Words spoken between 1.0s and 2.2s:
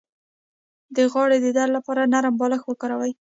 غاړې د درد لپاره